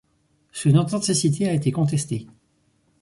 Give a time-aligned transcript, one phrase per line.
[0.51, 2.25] Son authenticité a été contestée.